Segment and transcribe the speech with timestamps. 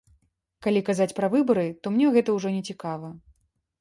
[0.67, 3.17] Калі казаць пра выбары, то мне гэта ўжо не цікава.